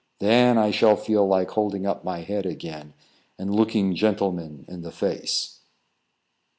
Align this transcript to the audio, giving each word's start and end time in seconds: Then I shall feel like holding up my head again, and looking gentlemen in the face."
Then 0.17 0.57
I 0.57 0.71
shall 0.71 0.95
feel 0.95 1.27
like 1.27 1.51
holding 1.51 1.85
up 1.85 2.03
my 2.03 2.21
head 2.21 2.47
again, 2.47 2.95
and 3.37 3.53
looking 3.55 3.93
gentlemen 3.93 4.65
in 4.67 4.81
the 4.81 4.89
face." 4.91 5.59